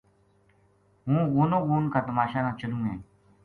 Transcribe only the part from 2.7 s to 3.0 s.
ہے